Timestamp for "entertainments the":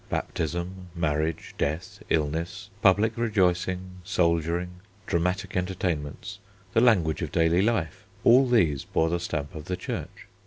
5.55-6.81